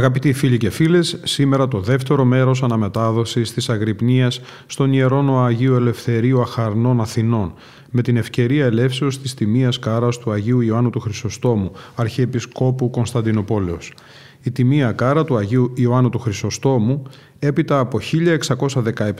[0.00, 6.40] Αγαπητοί φίλοι και φίλες, σήμερα το δεύτερο μέρος αναμετάδοσης της Αγρυπνίας στον Ιερόνο Αγίου Ελευθερίου
[6.40, 7.52] Αχαρνών Αθηνών,
[7.90, 13.92] με την ευκαιρία ελεύσεως της τιμίας κάρας του Αγίου Ιωάννου του Χρυσοστόμου, Αρχιεπισκόπου Κωνσταντινοπόλεως.
[14.42, 17.02] Η τιμία κάρα του Αγίου Ιωάννου του Χρυσοστόμου,
[17.38, 17.98] έπειτα από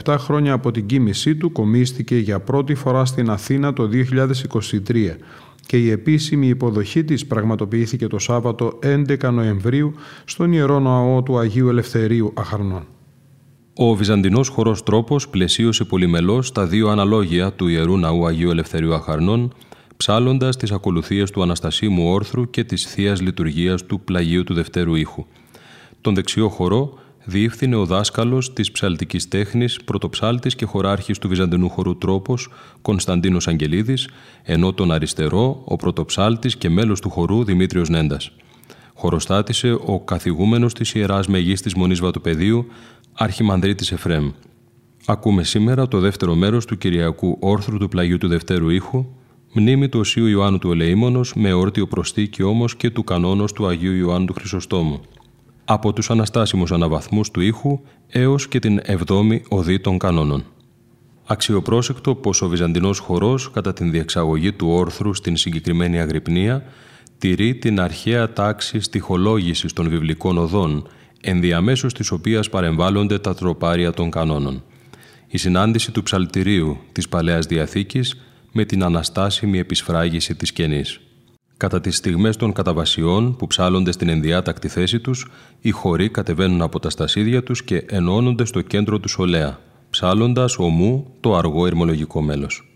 [0.05, 5.17] 1617 χρόνια από την κοίμησή του, κομίστηκε για πρώτη φορά στην Αθήνα το 2023
[5.71, 9.93] και η επίσημη υποδοχή της πραγματοποιήθηκε το Σάββατο 11 Νοεμβρίου
[10.25, 12.85] στον Ιερό Ναό του Αγίου Ελευθερίου Αχαρνών.
[13.75, 19.53] Ο Βυζαντινός χορός τρόπος πλαισίωσε πολυμελώς τα δύο αναλόγια του Ιερού Ναού Αγίου Ελευθερίου Αχαρνών,
[19.97, 25.25] ψάλλοντας τις ακολουθίες του Αναστασίμου Όρθρου και της Θείας Λειτουργίας του Πλαγίου του Δευτέρου Ήχου.
[26.01, 26.93] Τον δεξιό χορό
[27.25, 32.49] διεύθυνε ο δάσκαλος της ψαλτικής τέχνης, πρωτοψάλτης και χωράρχης του Βυζαντινού χορού τρόπος,
[32.81, 34.09] Κωνσταντίνος Αγγελίδης,
[34.43, 38.31] ενώ τον αριστερό, ο πρωτοψάλτης και μέλος του χορού Δημήτριος Νέντας.
[38.93, 42.65] Χωροστάτησε ο καθηγούμενος της Ιεράς Μεγής της Μονής Βατοπεδίου,
[43.13, 44.31] Αρχιμανδρίτης Εφρέμ.
[45.05, 49.05] Ακούμε σήμερα το δεύτερο μέρος του Κυριακού Όρθρου του Πλαγιού του Δευτέρου Ήχου,
[49.53, 53.93] μνήμη του Οσίου Ιωάννου του Ελεήμονος με όρτιο προστίκη όμως και του κανόνος του Αγίου
[53.93, 55.01] Ιωάννου του Χρυσοστόμου
[55.65, 60.45] από τους αναστάσιμους αναβαθμούς του ήχου έως και την εβδόμη οδή των κανόνων.
[61.25, 66.63] Αξιοπρόσεκτο πως ο Βυζαντινός χορός κατά την διεξαγωγή του όρθρου στην συγκεκριμένη αγρυπνία
[67.17, 70.87] τηρεί την αρχαία τάξη στοιχολόγησης των βιβλικών οδών,
[71.21, 74.63] ενδιαμέσως της οποίας παρεμβάλλονται τα τροπάρια των κανόνων.
[75.27, 78.21] Η συνάντηση του ψαλτηρίου της Παλαιάς Διαθήκης
[78.51, 80.99] με την αναστάσιμη επισφράγηση της καινής.
[81.61, 85.27] Κατά τις στιγμές των καταβασιών που ψάλλονται στην ενδιάτακτη θέση τους,
[85.61, 91.13] οι χωροί κατεβαίνουν από τα στασίδια τους και ενώνονται στο κέντρο του Σολέα, ψάλλοντας ομού
[91.19, 92.70] το αργό ερμολογικό μέλος.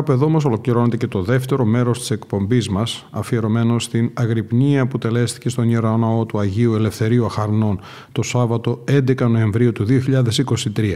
[0.00, 4.98] Κάπου εδώ μας ολοκληρώνεται και το δεύτερο μέρος της εκπομπής μας, αφιερωμένο στην αγρυπνία που
[4.98, 7.80] τελέστηκε στον Ιερό Ναό του Αγίου Ελευθερίου Αχαρνών
[8.12, 10.94] το Σάββατο 11 Νοεμβρίου του 2023.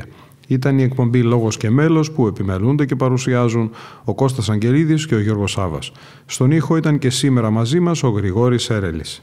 [0.48, 3.70] Ήταν η εκπομπή «Λόγος και μέλος» που επιμελούνται και παρουσιάζουν
[4.04, 5.92] ο Κώστας Αγγελίδης και ο Γιώργος Σάβας.
[6.26, 9.22] Στον ήχο ήταν και σήμερα μαζί μας ο Γρηγόρης Έρελης.